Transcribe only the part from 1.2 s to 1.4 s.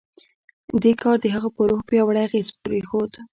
د